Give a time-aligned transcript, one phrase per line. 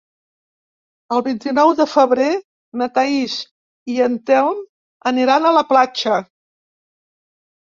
[1.17, 2.29] El vint-i-nou de febrer
[2.81, 3.35] na Thaís
[3.97, 4.65] i en Telm
[5.13, 6.19] aniran a la platja.